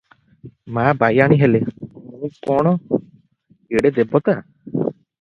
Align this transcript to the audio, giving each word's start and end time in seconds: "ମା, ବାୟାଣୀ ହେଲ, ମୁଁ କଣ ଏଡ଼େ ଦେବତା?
"ମା, 0.77 0.85
ବାୟାଣୀ 1.03 1.37
ହେଲ, 1.43 1.61
ମୁଁ 2.23 2.31
କଣ 2.49 2.75
ଏଡ଼େ 3.03 3.97
ଦେବତା? 4.01 4.41